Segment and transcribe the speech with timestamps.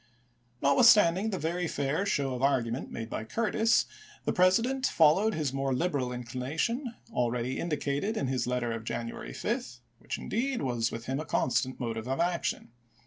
[0.63, 3.85] Notwithstanding the very fair show of argument made by Curtis,
[4.25, 9.77] the President followed his more liberal inclination already indicated in Ms letter of January 5,
[9.99, 12.71] which, indeed, was with him a constant motive of action.